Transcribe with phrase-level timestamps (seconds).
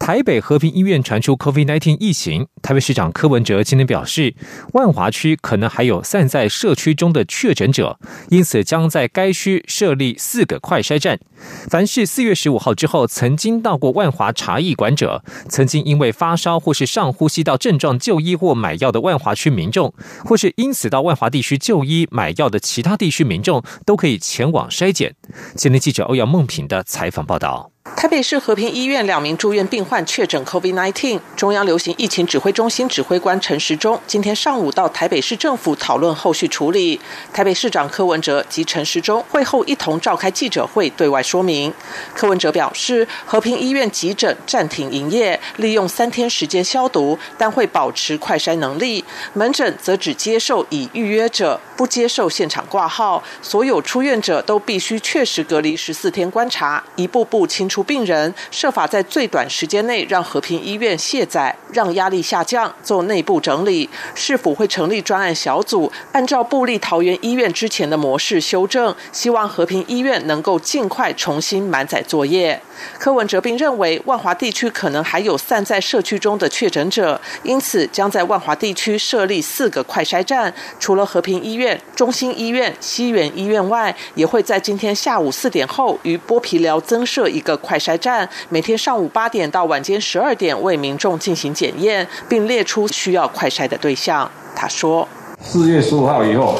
[0.00, 4.34] 台北和平医院传出 COVID-19 疫情，台北市长柯文哲今天表示，
[4.72, 11.20] 万华区可能还有散在社区中的确诊者，因此将在该区设立四个快筛站。
[11.68, 19.92] 凡是四月十五号之后曾经到过万华茶艺馆者，曾经因为发烧或是上呼吸道症状就医或买药的万华区民众，
[20.24, 25.14] 或是因此到万华地区就医买药的其他地区民众，都可以前往筛检。
[25.54, 27.70] 今天记者欧阳梦平的采访报道。
[27.96, 37.00] 台北市和平医院两名住院病患确诊 COVID-19，中央流行疫情指挥中心指挥官陈时中今天上午到台北市政府讨论后续处理。
[37.32, 41.72] 台北市长柯文哲及陈时中会后一同召开记者会对外说明。
[42.12, 49.04] 柯文哲表示，和平医院急诊暂停营业，利用三天时间消毒，但会保持快筛能力。
[49.34, 53.22] 门诊则只接受已预约者，不接受现场挂号。
[53.40, 57.68] 所有出院者都必须确实隔离十四天观察，一步步清。
[57.68, 63.88] 除病人，设法在最短时间内让和平医院卸载，让压力下降，做内部整理。
[64.16, 68.92] 是否会成立专案小组，按照布利桃园医院之前的模式修正？
[69.12, 72.58] 希望和平医院能够尽快重新满载作业。
[72.98, 80.52] 柯文哲并认为，万华地区可能还有散在社区中的确诊者，因此将在万华地区设立四个快筛站。
[80.78, 94.30] 除了和平医院、中心医院、西园医院外，也会在今天下午四点后于剥皮寮增设一个快筛站，每天上午八点到晚间十二点为民众进行检验，并列出需要快筛的对象。
[94.56, 95.06] 他说
[95.44, 96.58] ：“四月十五号以后，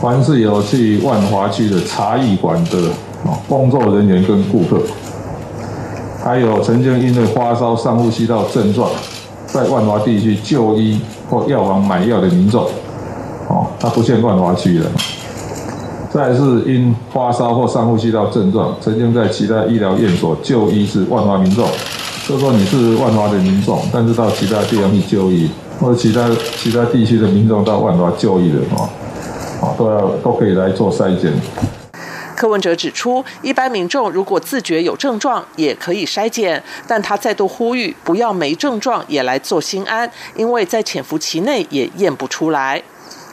[0.00, 2.78] 凡是有去万华区的茶艺馆的。”
[3.48, 4.80] 工作人员跟顾客，
[6.22, 8.88] 还有曾经因为发烧、上呼吸道症状，
[9.48, 12.62] 在万华地区就医或药房买药的民众，
[13.48, 14.84] 哦，他不限万华区的。
[16.12, 21.68] 再是因发烧或上呼吸道症状，曾经在其他医疗院所就医是万华民众，
[22.26, 25.50] 就说你是万华的民众，但是到其他地方去就医，
[25.80, 28.88] 或者其他其他地区的民众到万华就医的，哦，
[29.76, 31.32] 都要都可以来做筛检。
[32.36, 42.80] 柯文哲指出，一般民众如果自觉有症状，也可以筛检，但他再度呼吁，不要没症状也来做心安，因为在潜伏期内也验不出来。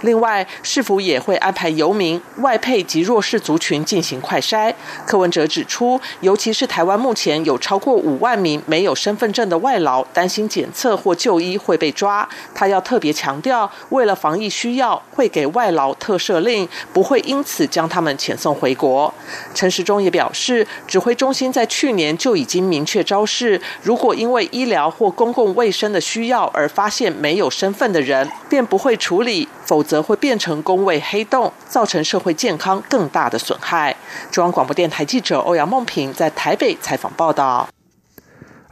[0.01, 4.73] 另外，是否也会安排游民、外配及弱势族群进行快筛？
[5.07, 12.28] 柯文哲指出，尤其是台湾目前有超过五万名没有身份证的外劳，担心检测或就医会被抓。
[12.53, 19.12] 他要特别强调，为了防疫需要，会给外劳特赦令，不会因此将他们遣送回国。
[19.53, 29.47] 陈时中也表示，指挥中心在去年就已经明确昭示，如果因为医疗或公共卫生的需要而发现没有身份的人，便不会处理。
[29.66, 33.96] 否则会变成工位黑洞，造成社会健康更大的损害。
[34.31, 37.68] 中央广播电台记者欧阳梦平在台北采访报道。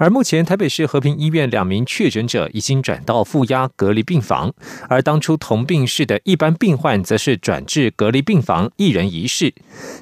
[0.04, 4.54] 而目前台北市和平医院两名确诊者已经转到负压隔离病房，
[4.90, 9.54] 而当初同病室的一般病患则是转至隔离病房，一人一室。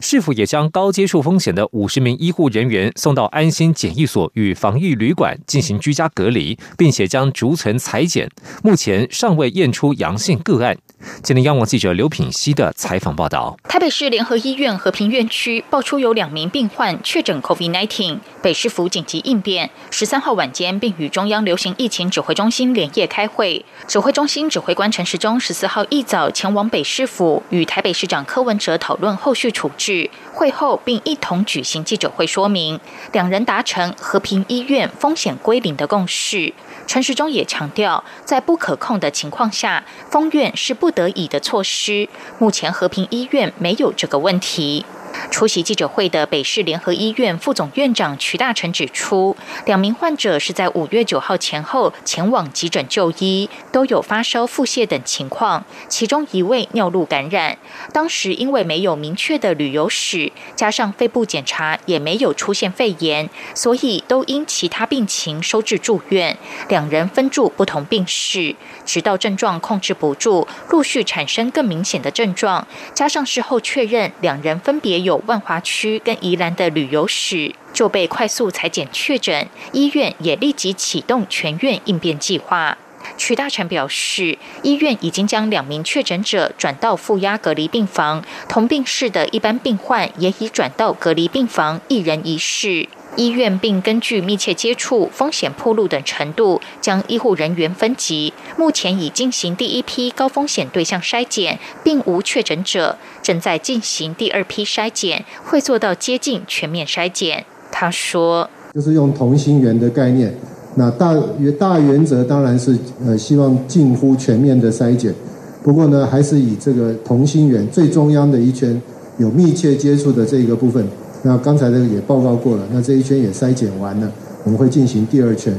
[0.01, 8.27] 市府也将高接触风险的五十名医护人员送到安心检疫所与防疫旅馆进行居家隔离，并且将逐层裁剪，
[8.63, 10.75] 目前尚未验出阳性个案。
[11.21, 19.69] 今天央广记者刘品熙的采访报道：台北市联合医院和平院区爆出有两名病患确诊 COVID-19，北市府紧急应变。
[19.93, 23.63] 十三号晚间，并与中央流行疫情指挥中心连夜开会。
[23.89, 30.09] 指挥中心指挥官陈时中十四号一早前往北市府，与台北市长柯文哲讨论后续处置。
[30.31, 32.79] 会后，并一同举行记者会说明，
[33.11, 36.53] 两人达成和平医院风险归零的共识。
[36.87, 42.07] 陈时中也强调，在不可控的情况下，封院是不得已的措施。
[42.39, 44.85] 目前和平医院没有这个问题。
[45.29, 49.35] 出席记者会的北市联合医院副总院长徐大成指出，
[49.65, 57.57] 两名患者是在五月九号前后前往急诊就医，都有发烧、腹泻等情况，其中一位尿路感染，
[57.91, 66.37] 当时因为没有明确的旅游史，加上肺部检查也没有出现肺炎，所以都因其他病情收治住院。
[66.69, 68.55] 两人分住不同病室，
[68.85, 75.00] 直到症状控制不住，陆续产生更明显的症状，加上事后确认两人分别。
[75.03, 82.77] 有万华区跟宜兰的旅游史，就被快速裁剪确诊，医院也立即启动全院应变计划。
[83.17, 92.87] 曲大成表示，医院已经将两名确诊者转到负压隔离病房，同病室的一般病患也已转到隔离病房，一人一室。
[93.17, 98.33] 医院并根据密切接触、风险铺路等程度，将医护人员分级。
[98.57, 107.45] 目前已进行第一批高风险对象筛检，并无确诊者，正在进行第二批筛检，会做到接近全面筛检。
[107.69, 110.33] 他说：“就是用同心圆的概念，
[110.75, 115.13] 那大原大原则当然是呃希望近乎全面的筛检，
[115.61, 118.81] 不过呢，还是以这个同心圆最中央的一圈
[119.17, 120.87] 有密切接触的这个部分。”
[121.23, 124.11] 那刚才这个也报告过了，那这一圈也筛检完了，
[124.43, 125.53] 我们会进行第二圈。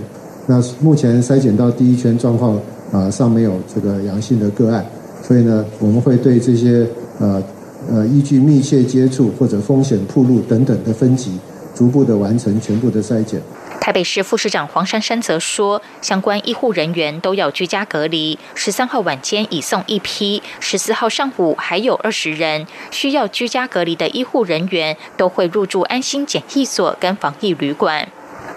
[0.46, 2.58] 那目前筛检到第一圈状况
[2.90, 4.84] 啊尚没有这个阳性的个案，
[5.22, 6.84] 所以呢，我们会对这些
[7.20, 7.42] 呃
[7.88, 11.38] 呃依据密切接触或者风险铺路等等的分级，
[11.74, 13.40] 逐步的完成全部的筛检。
[13.82, 18.38] 台北市副市长黄珊珊则说，相关医护人员都要居家隔离。
[18.54, 28.08] 十三号晚间已送一批，十四号上午还有二十人需要居家隔离的医护人员都会入住安心检疫所跟防疫旅馆。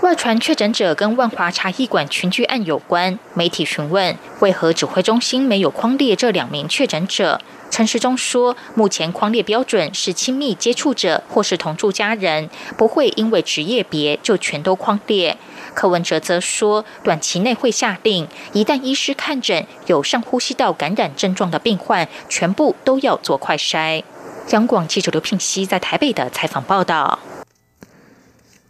[0.01, 7.41] 外传确诊者跟万华茶艺馆群聚案有关，媒体询问为何指挥中心没有框列这两名确诊者。
[7.71, 15.37] 陈时中说，目前框列标准是亲密接触者或是同住家人，不会因为职业别就全都框列。
[15.73, 24.03] 柯文哲则说，短期内会下令，一旦医师看诊有上呼吸道感染症状的病患，全部都要做快筛。
[24.51, 27.19] 央广记者刘聘熙在台北的采访报道。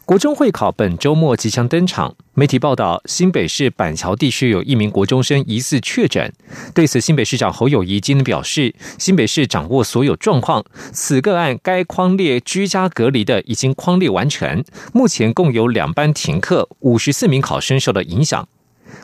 [0.06, 2.16] 国中会考本周末即将登场。
[2.36, 6.32] 媒体报道，新北市板桥地区有一名国中生疑似确诊。
[6.76, 10.64] 对此，新北市长侯友谊今天表示，新北市掌握所有状况，
[10.94, 14.64] 此个案该框列居家隔离的已经框列完成。
[14.94, 18.48] 目前共有两班停课，五十四名考生受到影响。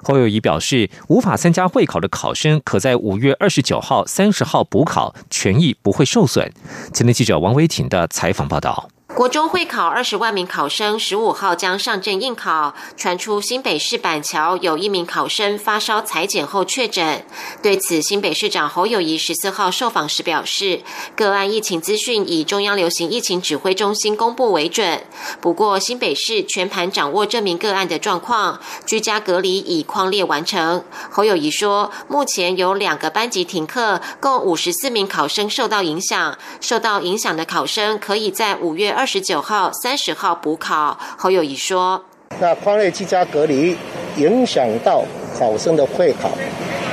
[0.04, 6.54] 侯友谊表示，无法参加会考的考生，可在五月二十九号、三十号补考，权益不会受损。
[6.94, 8.88] 前天记者王维婷的采访报道。
[9.14, 17.24] 国中会考二十万名考生十五号将上阵应考，传出新北市板桥有一名考生发烧裁剪后确诊。
[17.62, 20.82] 对此，新北市长侯友谊十四号受访时表示，
[21.16, 25.04] 个案疫情资讯以中央流行疫情指挥中心公布为准。
[25.40, 30.84] 不过，新北市全盘掌握这名个案的状况，居家隔离已框列完成。
[31.12, 36.40] 侯友谊说，目前有两个班级停课，共五十四名考生受到影响。
[36.60, 39.01] 受到影响的考生可以在五月二。
[39.02, 42.00] 二十九号、三十号补考，侯友谊说
[42.40, 43.76] ：“那框内居家隔离
[44.18, 45.04] 影响到
[45.40, 46.30] 考生的会考，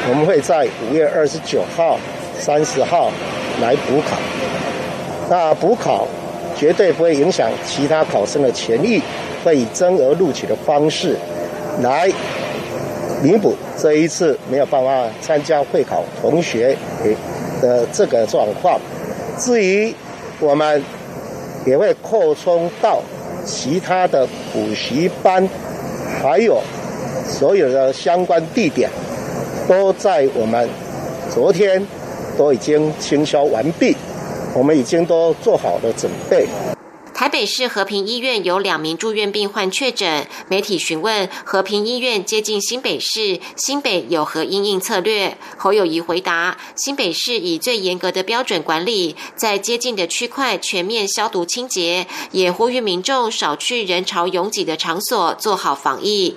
[0.08, 1.99] 我们会在五月二十九号、
[2.38, 3.12] 三十号
[3.60, 4.16] 来补考。
[5.28, 6.08] 那补考
[6.56, 9.02] 绝对不会影响其他考生的权益，
[9.44, 11.14] 会以增额录取的方式
[11.82, 12.10] 来
[13.22, 16.75] 弥补这一次没有办法参加会考同学
[17.60, 18.81] 的这个状况。
[19.37, 19.94] 至于
[20.40, 20.82] 我们。”
[21.66, 23.00] 也会扩充到
[23.44, 25.49] 其他的补习班，
[26.20, 26.60] 还有
[27.26, 28.88] 所有的相关地点，
[29.69, 30.69] 都在我们
[31.32, 31.84] 昨天
[32.37, 33.96] 都已经清消完毕，
[34.55, 36.46] 我们已经都做好了准备。
[37.19, 45.37] 台北市和平医院有两名住院病患确诊，媒体询问和平医院接近新北市，新北有何应应策略？
[45.56, 56.37] 侯友谊回答：新北市以最严格的标准管理，在接近的区块全面消毒清洁，也呼吁民众少去人潮拥挤的场所，做好防疫。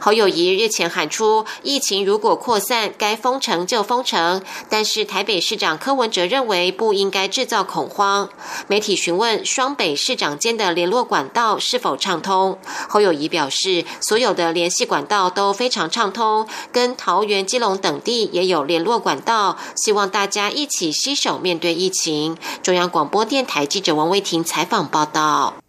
[0.00, 4.42] 侯友谊日前喊出，疫情如果扩散，该封城就封城。
[4.68, 8.28] 但是台北市长柯文哲认为不应该制造恐慌。
[8.68, 22.36] 媒体询问双北市长间的联络管道是否畅通，侯友谊表示，所有的联系管道都非常畅通，跟桃园、基隆等地也有联络管道，希望大家一起携手面对疫情。
[22.62, 25.65] 中央广播电台记者王威婷采访报道。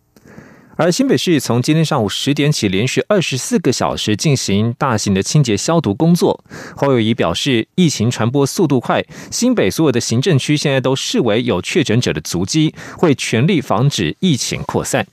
[0.80, 6.44] 而新北市从今天上午十点起，连续二十四个小时进行大型的清洁消毒工作。
[6.76, 15.08] 侯友谊表示，疫情传播速度快，新北所有的行政区现在都视为有确诊者的足迹，会全力防止疫情扩散。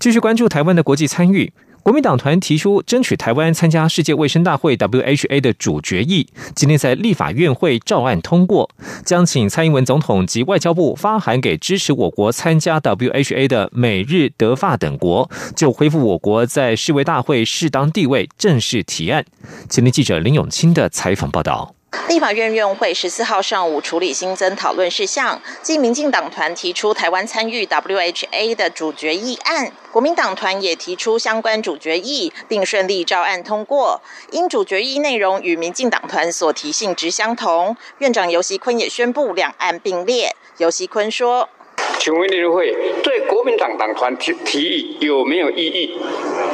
[0.00, 1.52] 继续关注台湾的国际参与。
[1.86, 8.68] 国民党团提出争取台湾参加世界卫生大会 （WHA） 的主决议，今天在立法院会照案通过，
[9.04, 19.24] 将请蔡英文总统及外交部发函给支持我国参加 WHA 的美日德法等国，就恢复我国在世卫大会适当地位正式提案。
[19.68, 21.75] 前天记者林永清的采访报道。
[22.08, 34.00] 立法院院会十四号上午处理新增讨论事项，继民进党团提出台湾参与 WHA 的主决议案，国民党团也提出相关主决议，并顺利照案通过。
[34.30, 40.36] 因主决议内容与民进党团所提性质相同，院长游锡坤也宣布两案并列。
[40.58, 41.48] 游锡坤说
[41.98, 42.72] ：“请问立会
[43.02, 45.98] 对国民党党团提提议有没有异议？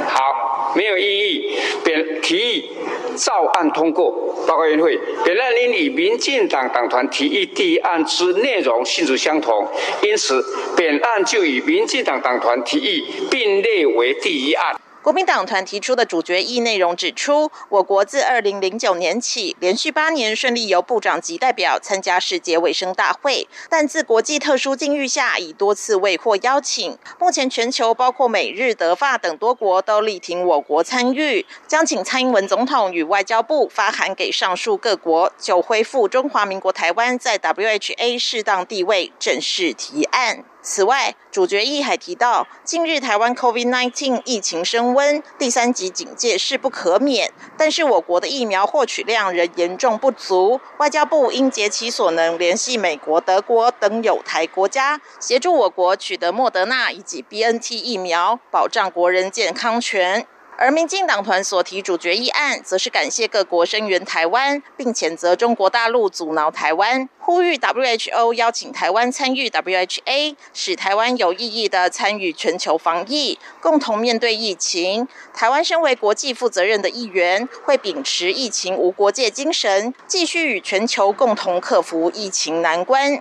[0.09, 1.51] 好，没有异议，
[1.85, 2.71] 便提议。”
[3.15, 4.11] 照案通过
[4.47, 9.69] 报告委员会，本案因与民进党党团提议第一案之内容性质相同，
[10.03, 10.43] 因此
[10.75, 14.75] 本案就与民进党党团提议并列为第一案。
[15.03, 26.97] 国民党团提出的主决议内容指出，我国自二零零九年起，连续八年顺利由部长级代表参加世界卫生大会，但自国际特殊境遇下，已多次未获邀请。
[27.19, 40.45] 目前全球包括美日德法等多国都力挺我国参与，将请蔡英文总统与外交部发函给上述各国，就恢复中华民国台湾在 WHA 适当地位正式提案。
[40.65, 47.33] 此外，主决议还提到，近日台湾 COVID-19 疫情升温，第三级警戒势不可免。
[47.59, 60.27] 但是我国的疫苗获取量仍严重不足，外交部应竭其所能联系美国、德国等友台国家，协助我国取得莫德纳以及 BNT 疫苗，保障国人健康权。
[60.59, 75.09] 而民进党团所提主决议案，则是感谢各国声援台湾，并谴责中国大陆阻挠台湾，呼吁 WHO 邀请台湾参与 WHA，使台湾有意义的参与全球防疫，共同面对疫情。
[75.35, 83.21] 台湾身为国际负责任的一员，会秉持疫情无国界精神，继续与全球共同克服疫情难关。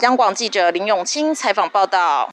[0.00, 2.30] 央广记者林永清采访报道。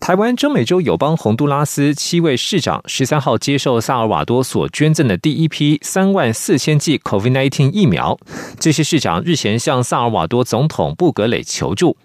[0.00, 8.18] 台湾中美洲友邦洪都拉斯七位市长十三号接受萨尔瓦多所捐赠的第一批三万四千剂 COVID-19 疫苗。
[8.58, 11.98] 这些市长日前向萨尔瓦多总统布格雷求助。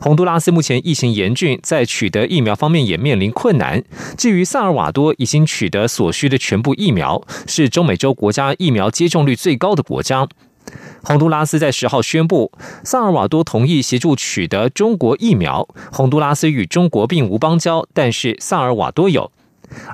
[0.00, 3.84] 洪都拉斯目前疫情严峻，在取得疫苗方面也面临困难。
[4.18, 10.26] 至于萨尔瓦多已经取得所需的全部疫苗，是中美洲国家疫苗接种率最高的国家。
[11.02, 12.52] 洪都拉斯在十号宣布，
[12.84, 15.66] 萨尔瓦多同意协助取得中国疫苗。
[15.92, 19.30] 洪都拉斯与中国并无邦交，但是萨尔瓦多有。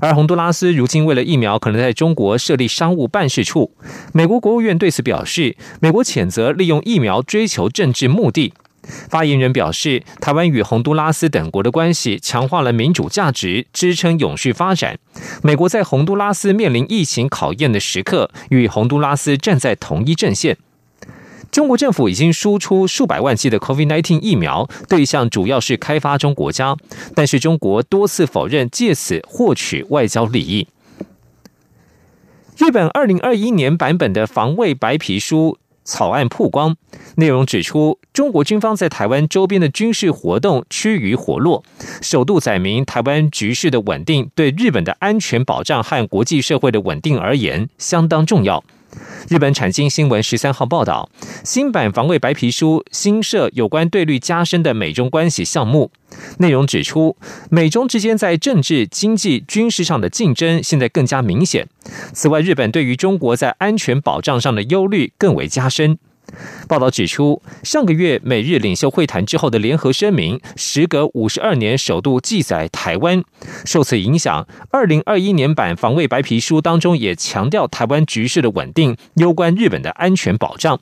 [0.01, 3.73] 而洪都拉斯如今为了疫苗，可能在中国设立商务办事处。
[4.13, 8.53] 美国国务院对此表示，美国谴责利用疫苗追求政治目的。
[9.11, 14.99] 发言人表示，台湾与洪都拉斯等国的关系强化了民主价值，支撑永续发展。
[15.43, 20.57] 美国在洪都拉斯面临疫情考验的时刻，与洪都拉斯站在同一阵线。
[21.51, 26.77] 中国政府已经输出数百万剂的 COVID-19 疫苗，对象主要是开发中国家，
[27.15, 30.69] 但是中国多次否认借此获取外交利益。
[32.59, 35.59] 日本二零二一年版本的防卫白皮书。
[35.89, 36.75] 草案曝光，
[37.15, 41.63] 内容指出，中国军方在台湾周边的军事活动趋于活络，
[42.03, 48.65] 首度载明台湾局势的稳定对日本的安全保障和国际社会的稳定而言相当重要。
[49.29, 51.09] 日本产经新闻十三号报道，
[51.45, 55.91] 新版防卫白皮书新设有关对率加深的美中关系项目，
[56.39, 57.17] 内容指出，
[57.51, 61.69] 美中之间在政治、经济、军事上的竞争现在更加明显。
[62.13, 65.99] 此外，日本对于中国在安全保障上的忧虑更为加深。
[66.69, 73.23] 报道指出，上个月美日领袖会谈之后的联合声明，时隔五十二年首度记载台湾。
[73.65, 80.79] 受此影响，二零二一年版防卫白皮书当中也强调台湾局势的稳定，攸关日本的安全保障。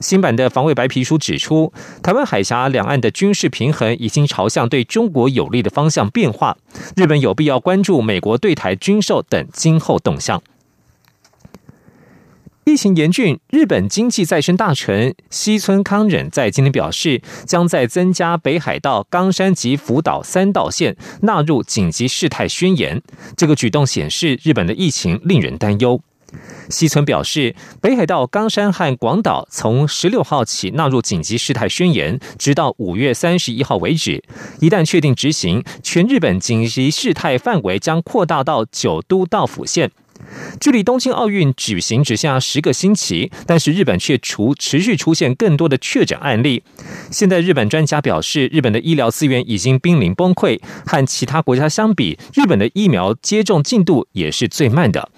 [0.00, 1.72] 新版的防卫白皮书指出，
[2.02, 6.56] 台湾海峡两岸的军事平衡已经朝向对中国有利的方向变化，
[6.96, 10.42] 日本有必要关注美国对台军售等今后动向。
[12.64, 23.02] 疫情严峻，日本经济再生大臣西村康忍在今天表示，将在增加北海道、冈山及福岛三道县纳入紧急事态宣言。
[23.36, 26.00] 这个举动显示日本的疫情令人担忧。
[26.68, 34.22] 西村表示，北海道、冈山和广岛从十六号起纳入紧急事态宣言，直到五月三十一号为止。
[34.60, 39.90] 一旦确定执行，全日本紧急事态范围将扩大到九都道府县。
[40.60, 46.62] 距离东京奥运举行只剩下十个星期，但是日本却除持续出现更多的确诊案例。
[47.10, 55.10] 现在日本专家表示，日本的医疗资源已经濒临崩溃，和其他国家相比，日本的疫苗接种进度也是最慢的。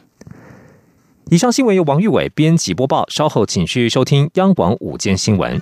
[1.30, 5.60] 以上新闻由王玉伟编辑播报，稍后请续收听央广午间新闻。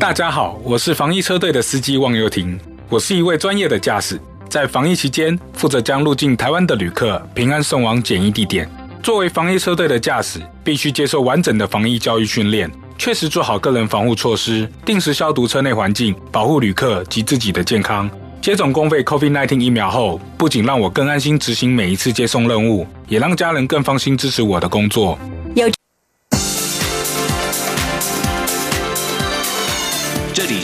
[0.00, 4.20] 大家好，我是防疫车队的司机汪佑庭，我是一位专业的驾驶。
[4.52, 8.70] 在防疫期间负责将入境台湾的旅客平安送往检疫地点。
[9.02, 18.10] 作为防疫车队的驾驶，必须接受完整的防疫教育训练，确实做好个人防护措施，定时消毒车内环境，保护旅客及自己的健康。
[18.42, 25.18] 接种公费 COVID-19 疫苗后，不仅让我更安心执行每一次接送任务，也让家人更放心支持我的工作。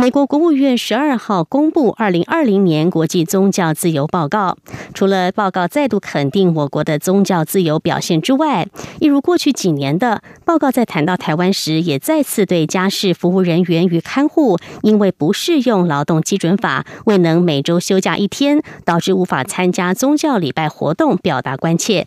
[0.00, 4.56] 美国国务院十二号公布二零二零年国际宗教自由报告，
[4.94, 8.66] 除了报告再度肯定我国的宗教自由表现之外，
[8.98, 22.06] 一如过去几年的报告，在谈到台湾时，也再次对家事服务人员与看护因为不适用劳动基准法，未能每周休假一天，导致无法参加宗教礼拜活动表达关切。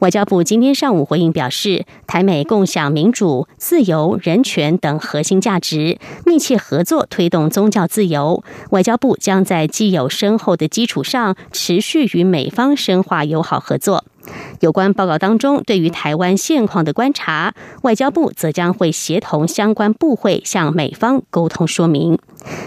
[0.00, 8.44] 外交部今天上午回应表示，台美共享民主、自由、人权等核心价值，密切合作推动宗教自由。
[8.70, 14.04] 外交部将在既有深厚的基础上，持续与美方深化友好合作。
[14.60, 22.18] 有关报告当中对于台湾现况的观察，外交部则将会协同相关部会向美方沟通说明。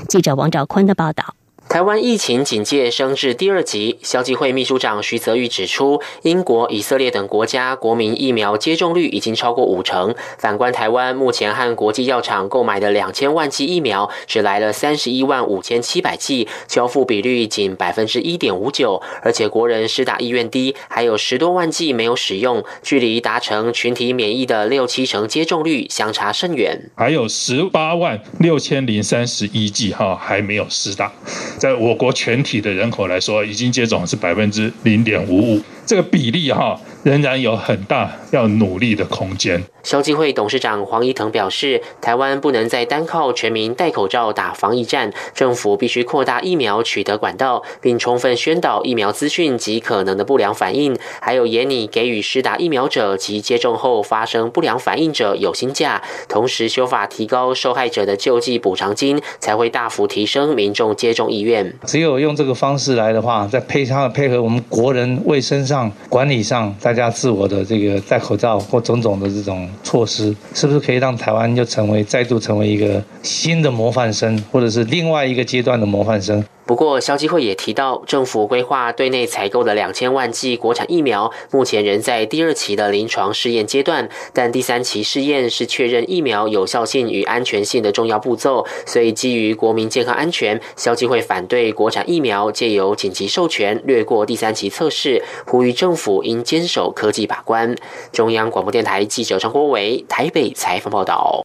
[0.10, 1.36] 记者王兆坤的报道。
[1.72, 10.13] 台湾疫情警戒升至第二级，消基会秘书长徐泽玉指出，英国、以色列等国家国民疫苗接种率已经超过五成。
[10.38, 19.01] 反观台湾，目前和国际药厂购买的两千万剂疫苗，只来了三十一万五千七百剂，交付比率仅百分之一点五九。
[19.22, 26.92] 而且国人施打意愿低，还有十多万剂没有使用，距离达成群体免疫的六七成接种率相差甚远。
[26.96, 31.13] 还有十八万六千零三十一剂哈还没有施打。
[31.62, 35.62] 在我国全体的人口来说，已经接种是百分之零点五五。
[35.86, 39.63] 这个比例哈，仍然有很大要努力的空间。
[39.84, 61.74] 消基会董事长黄怡腾表示，台湾不能再单靠全民戴口罩打防疫战，政府必须扩大疫苗取得管道，并充分宣导疫苗资讯及可能的不良反应，还有严拟给予施打疫苗者及接种后发生不良反应者有薪假，同时修法提高受害者的救济补偿金，才会大幅提升民众接种意愿。
[61.87, 65.61] 只有用这个方式来的话，再配上配合我们国人卫生。
[65.61, 76.44] 上管理上，大家自我的这个戴口罩或种种的这种措施，是不是可以让台湾又成为再度成为一个新的模范生，或者是另外一个阶段的模范生？
[76.72, 84.07] 不过，消基会也提到，政府规划对内采购的两千万剂国产疫苗，目前仍在第二期的临床试验阶段。
[84.31, 97.75] 但第三期试验是确认疫苗有效性与安全性的重要步骤，所以基于国民健康安全，消基会反对国产疫苗借由紧急授权略过第三期测试，呼吁政府应坚守科技把关。
[98.14, 101.44] 中央广播电台记者张国伟台北采访报道。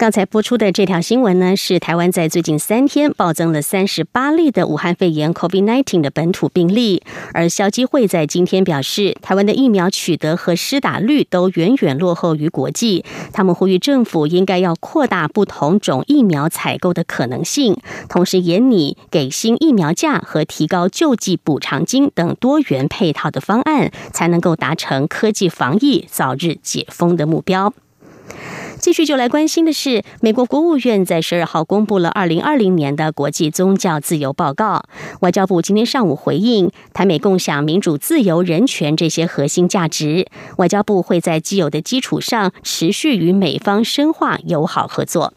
[0.00, 7.02] 刚才播出的这条新闻呢，是台湾在最近三天暴增了三十八例的武汉肺炎 （COVID-19） 的本土病例。
[7.34, 13.04] 而消基会在今天表示，台湾的疫苗取得和施打率都远远落后于国际。
[13.34, 17.76] 他们呼吁政府应该要扩大不同种疫苗采购的可能性，
[18.08, 27.74] 同时严拟给新疫苗价和提高救济补偿金等多元配套的方案，才能够达成科技防疫早日解封的目标。
[28.80, 34.82] 继续就来关心的是，美国国务院在十二号公布了二零二零年的国际宗教自由报告。
[35.20, 45.34] 外交部今天上午回应，台美共享民主、自由、人权这些核心价值，外交部会在既有的基础上，持续与美方深化友好合作。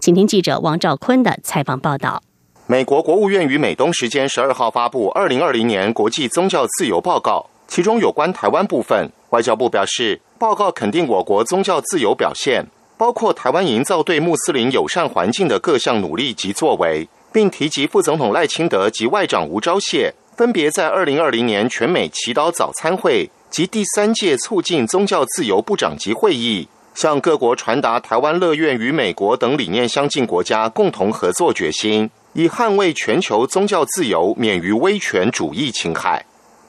[0.00, 2.22] 请听记者王兆坤的采访报道。
[2.66, 12.64] 美国国务院于美东时间十二号发布二零二零年国际宗教自由报告，其中有关台湾部分，外交部表示，报告肯定我国宗教自由表现。
[12.98, 36.24] 包括台湾营造对穆斯林友善环境的各项努力及作为，并提及副总统赖清德及外长吴钊燮分别在二零二零年全美祈祷早餐会及第三届促进宗教自由部长级会议，向各国传达台湾乐愿与美国等理念相近国家共同合作决心，以捍卫全球宗教自由免于威权主义侵害。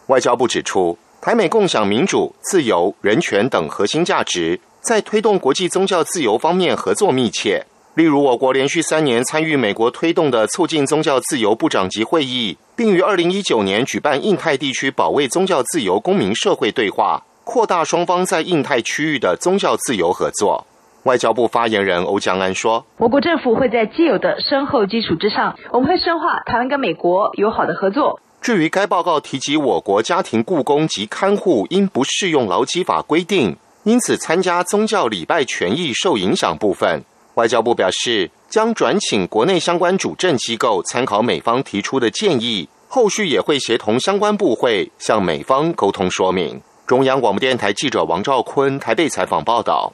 [0.07, 4.59] 外交部指出，台美共享民主、自由、人权等核心价值。
[4.89, 20.65] 在推动国际宗教自由方面合作密切，例如我国连续三年参与美国推动的促进宗教自由部长级会议，并于二零一九年举办印太地区保卫宗教自由公民社会对话，扩大双方在印太区域的宗教自由合作。
[21.03, 33.55] 外交部发言人欧江安说：“我国政府会在既有的深厚基础之上，我们会深化台湾跟美国友好的合作。”至于该报告提及我国家庭雇工及看护因不适用劳基法规定，
[33.89, 37.01] 因此参加宗教礼拜权益受影响部分，
[37.33, 46.61] 外交部表示将转请国内相关主政机构参考美方提出的建议，后续也会协同相关部会向美方沟通说明。
[46.85, 49.91] 中央广播电台记者王兆坤台北采访报道。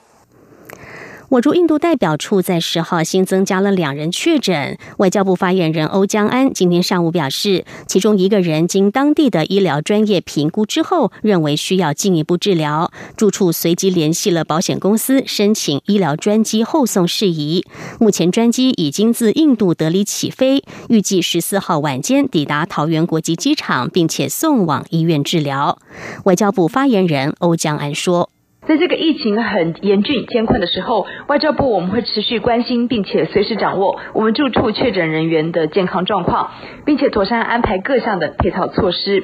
[1.30, 4.78] 我驻印度代表处在十号新增加了两人确诊。
[4.98, 12.92] 外交部发言人欧江安今天上午表示，其中一个人经当地的医疗专业评估之后，认为需要进一步治疗。
[13.18, 17.66] 住处随即联系了保险公司，申请医疗专机后送事宜。
[18.00, 25.80] 目前专机已经自印度德里起飞，预计十四号晚间抵达桃园国际机场，并且送往医院治疗。
[26.26, 28.30] 外交部发言人欧江安说。
[28.68, 36.50] 在这个疫情很严峻、艰困的时候，外交部我们会持续关心，并且随时掌握我们住处确诊人员的健康状况，
[36.84, 39.24] 并且妥善安排各项的配套措施。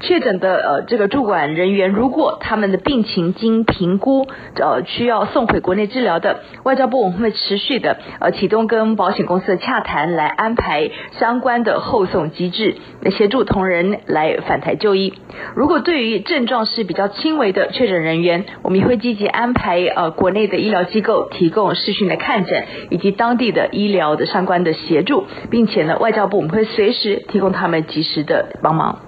[0.00, 12.76] 确诊的呃这个驻管人员，如果他们的病情经评估，呃需要送回国内治疗的，外交部我们会持续的呃启动跟保险公司的洽谈，来安排相关的后送机制，
[13.12, 15.14] 协助同仁来返台就医。
[15.56, 29.00] 如果对于症状是比较轻微的确诊人员，我们也会积极安排呃国内的医疗机构提供视讯的看诊，以及当地的医疗的相关的协助，并且呢，外交部我们会随时提供他们及时的帮忙。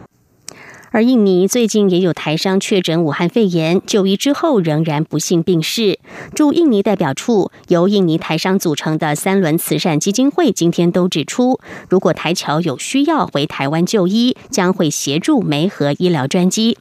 [0.93, 5.99] 而印尼最近也有台商确诊武汉肺炎，就医之后仍然不幸病逝。
[6.35, 16.79] 驻印尼代表处由印尼台商组成的三轮慈善基金会今天都指出，如果台侨有需要回台湾就医，将会协助梅和医疗专机。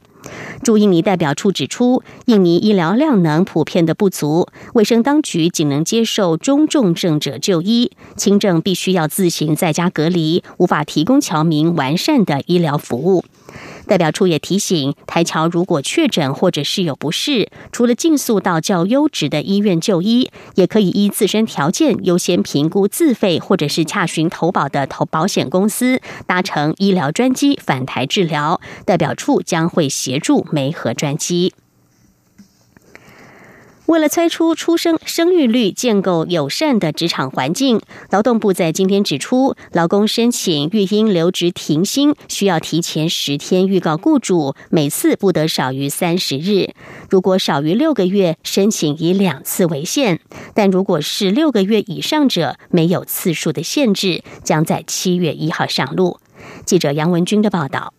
[0.62, 13.24] 驻印尼代表处指出，印尼医疗量能普遍的不足，卫生当局仅能接受中重症者就医，轻症必须要自行在家隔离，无法提供侨民完善的医疗服务。
[13.86, 28.60] 代表处也提醒，台侨如果确诊或者是有不适，除了尽速到较优质的医院就医，也可以依自身条件优先评估自费或者是洽询投保的投保险公司，搭乘医疗专机返台治疗。
[28.84, 31.54] 代表处将会协助媒合专机。
[33.86, 46.70] 为了催出出生生育率，建构友善的职场环境，劳动部在今天指出，劳工申请育婴留职停薪需要提前十天预告雇主，每次不得少于三十日。
[47.08, 50.16] 如果少于六个月，申请以两次为限；
[50.52, 56.18] 但如果是六个月以上者，没有次数的限制，将在七月一号上路。
[56.64, 57.92] 记者杨文军的报道。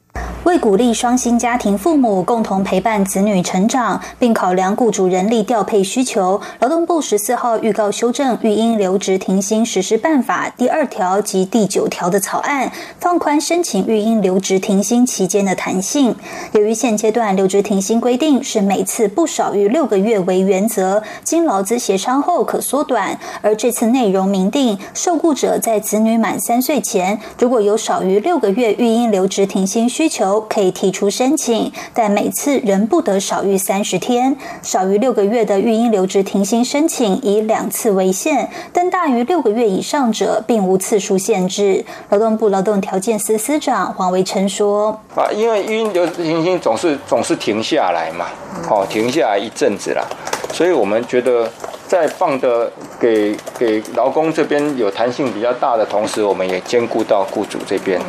[0.43, 16.15] 为鼓励双薪家庭父母共同陪伴子女成长，并考量雇主人力调配需求，劳动部十四号预告修正育婴留职停薪实施办法第二条及第九条的草案，放宽申请育婴留职停薪期间的弹性。
[16.53, 30.41] 由于现阶段留职停薪规定是每次不少于六个月为原则，经劳资协商后可缩短，而这次内容明定，受雇者在子女满三岁前，如果有少于六个月育婴留职停薪需求。
[30.49, 34.35] 可以提出申请，但每次仍不得少于三十天。
[34.61, 41.85] 少于六个月的育婴留职停薪申请以两次为限，但大于六个月以上者并无次数限制。
[42.09, 48.25] 劳动部劳动条件司司长黄维琛说：“啊，因为育婴留职停薪总是总是停下来嘛，
[48.69, 50.03] 哦，停下来一阵子了，
[50.51, 51.47] 所以我们觉得。”
[51.87, 57.99] 在放的给给劳工这边有弹性比较大的同时，我们也兼顾到雇主这边。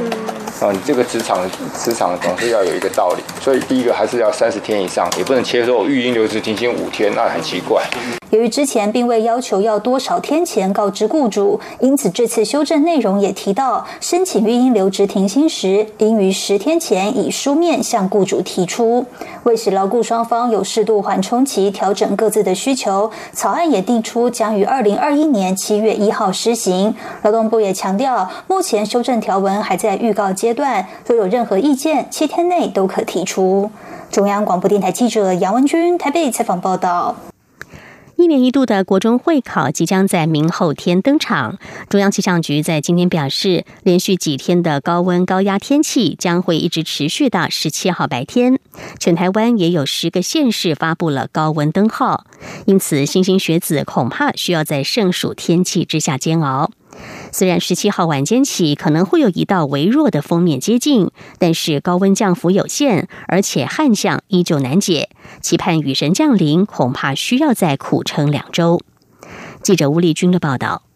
[0.60, 7.80] 啊，你这个职场职场总是要有一个道理，所以第一个还是要三十天以上，也不能切说育婴留职停薪五天，那很奇怪。
[8.30, 19.06] 由于之前并未要求要多少天前告知雇主，因此这次修正内容也提到，申请育婴留职停薪时，应于十天前以书面向雇主提出。
[19.44, 26.94] 为使劳雇双方有适度缓冲期调整各自的需求，草案也定出将于二零二一年七月一号施行。
[27.22, 33.70] 劳动部也强调，目前修正条文还在预告阶段，若有任何意见，七天内都可提出。
[34.10, 37.14] 中央广播电台记者杨文君台北采访报道。
[38.18, 41.56] 一年一度的国中会考即将在明后天登场。
[41.88, 48.58] 中央气象局在今天表示，连续几天的高温高压天气将会一直持续到十七号白天。
[48.98, 52.26] 全台湾也有十个县市发布了高温灯号，
[52.66, 56.72] 因此莘莘学子恐怕需要在盛暑天气之下煎熬。
[57.32, 65.10] 虽然十七号晚间起可能会有一道微弱的封面接近，但是高温降幅有限，而且旱象依旧难解。
[65.40, 68.80] 期盼雨神降临，恐怕需要再苦撑两周。
[69.62, 70.87] 记者吴丽君的报道。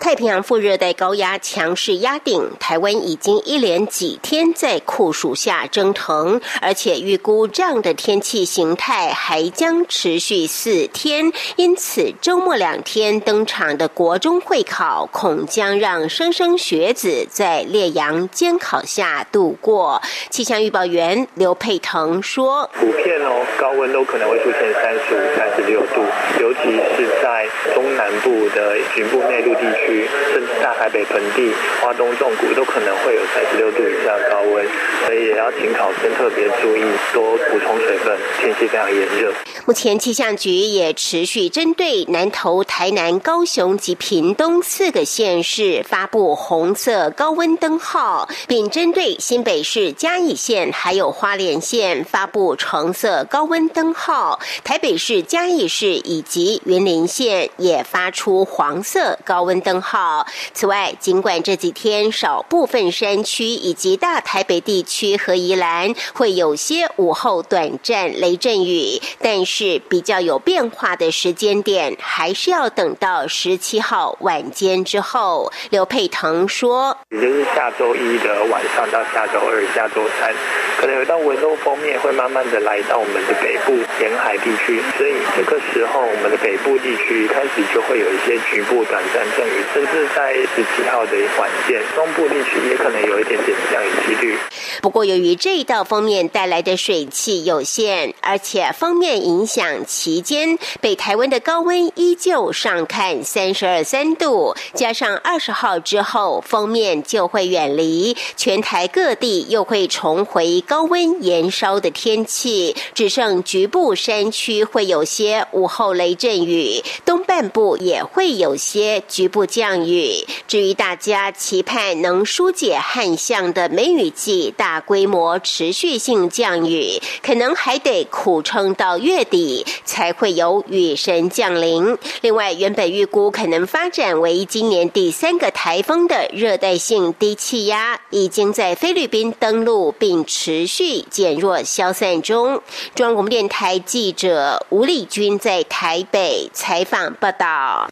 [0.00, 11.32] 太平洋副热带高压强势压顶，台湾已经一连几天在酷暑下蒸腾，而且预估这样的天气形态还将持续四天。
[11.56, 20.00] 因此，周末两天登场的国中会考，恐将让莘莘学子在烈阳监考下度过。
[20.30, 26.02] 气象预报员刘佩腾说：“普遍哦，高温都可能会出现三十五、三十六度，
[26.40, 26.60] 尤其
[26.96, 34.66] 是在中南部的局部内地区。”甚至大台北盆地、花东纵谷都可能会有三十六度以上高温，
[35.06, 36.82] 所以也要请考生特别注意，
[37.12, 38.16] 多补充水分。
[38.40, 39.32] 天气非常炎热。
[39.64, 54.38] 目前气象局也持续针对南投、台南、高雄及屏东四个县市发布红色高温灯号，并针对新北市嘉义县还有花莲县发布橙色高温灯号。
[54.62, 59.80] 台北市嘉义市以及云林县也发出黄色高高温灯。
[59.80, 60.26] 号。
[60.52, 75.52] 此外，尽管这几天少部分山区以及大台北地区和宜兰会有些午后短暂雷阵雨，但是比较有变化的时间点还是要等到十七号晚间之后。
[75.70, 80.34] 刘佩腾说：“也就是下周一的晚上到下周二、下周三，
[80.80, 94.38] 可能有一道微风锋面会慢慢的来到我们的北部沿海地区，所以这个时候我们的北部地区开始就会有一些局部短暂阵雨。”甚至在十七号的一晚间，中部地区也可能有一点点降雨几率。
[94.80, 119.48] 不过，由于这一道封面带来的水汽有限，而且封面影响期间，北台湾的高温依旧上看三十二三度，加上二十号之后封面就会远离，全台各地又会重回高温延烧的天气，只剩局部山区会有些午后雷阵雨，东半部也会有些局部。
[119.48, 120.26] 降雨。
[120.46, 131.96] 至于大家期盼能疏解旱象的梅雨季大规模持续性降雨，可能还得苦撑到月底才会有雨神降临。
[132.20, 142.62] 另外，原本预估可能发展为今年第三个台风的热带性低气压，已经在菲律宾登陆并持续减弱消散中。
[142.94, 147.88] 中央广播电台记者吴丽君在台北采访报道。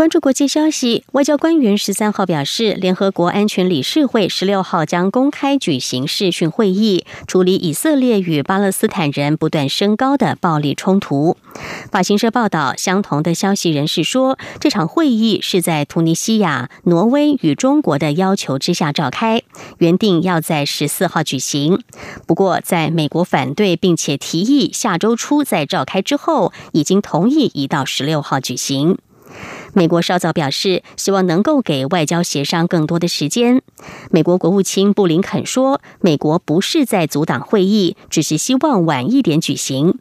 [0.00, 11.36] 关注国际消息，外交官员十三号表示，联合国安全理事会十六号将公开举行视讯会议，处理以色列与巴勒斯坦人不断升高的暴力冲突。
[11.92, 19.42] 法新社报道，相同的消息人士说，这场会议是在突尼西亚、挪威与中国的要求之下召开，
[19.76, 21.82] 原定要在十四号举行。
[22.26, 28.96] 不过，在美国反对并且提议下周初再召开之后，已经同意移到十六号举行。
[29.72, 33.62] 美国稍早表示，希望能够给外交协商更多的时间。
[34.10, 39.98] 美国国务卿布林肯说：“美国不是在阻挡会议，只是希望晚一点举行。”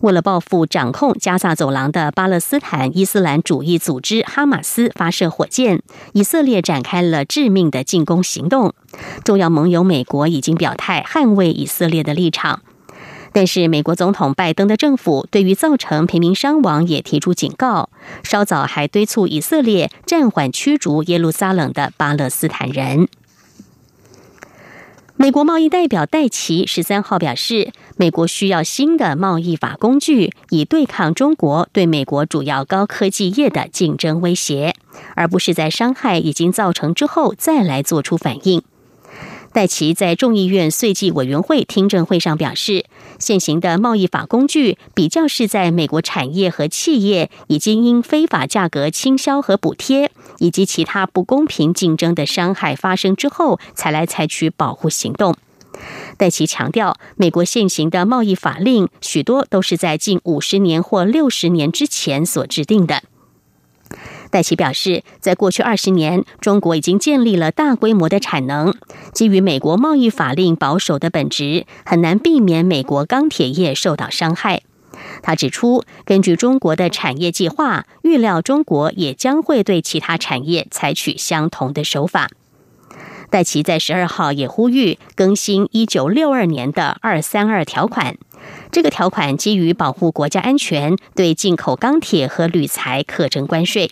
[0.00, 8.72] 为了报复掌控加萨走廊的巴勒斯坦伊斯兰主义组织哈马斯发射火箭，以色列展开了致命的进攻行动。
[9.24, 12.62] 重要盟友美国已经表态捍卫以色列的立场。
[13.32, 17.88] 但是，美国总统拜登的政府对于造成平民伤亡也提出警告，
[18.24, 23.08] 稍早还敦促以色列暂缓驱逐耶路撒冷的巴勒斯坦人。
[25.14, 34.74] 美国贸易代表戴奇十三号表示，美国需要新的贸易法工具，以对抗中国对美国主要高科技业的竞争威胁，
[35.14, 38.62] 而不是在伤害已经造成之后再来做出反应。
[39.52, 42.86] 戴奇在众议院税计委员会听证会上表示，
[43.20, 55.36] 现行的贸易法工具比较是在美国产业和企业已经因非法价格倾销和补贴以及其他不公平竞争的伤害发生之后，才来采取保护行动。
[56.16, 63.02] 戴奇强调，美国现行的贸易法令许多都是在近五十年或六十年之前所制定的。
[64.30, 68.72] 戴奇表示，在过去二十年，中国已经建立了大规模的产能。
[69.12, 74.62] 基于美国贸易法令保守的本质，很难避免美国钢铁业受到伤害。
[75.22, 82.28] 他指出，根据中国的产业计划，预料中国也将会对其他产业采取相同的手法。
[83.30, 88.16] 戴奇在十二号也呼吁更新一九六二年的二三二条款，
[88.72, 93.90] 这个条款基于保护国家安全，对进口钢铁和铝材课征关税。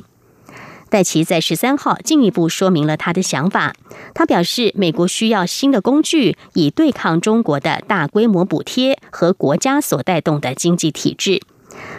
[0.91, 3.75] 戴奇在十三号进一步说明了他的想法。
[4.15, 11.43] 他表示，美国需要新的工具，以对抗中国的大规模补贴和国家所带动的经济体制。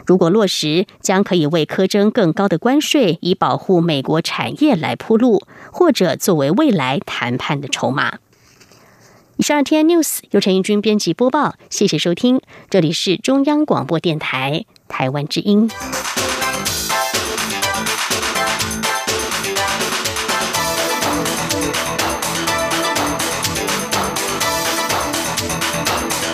[0.06, 8.17] 如果落实，将可以为苛征更高的关税以保护美国产业来铺路，或者作为未来谈判的筹码。
[9.38, 15.69] 以上天 news 由陈义军编辑播报，谢谢收听，这里是中央广播电台台湾之音。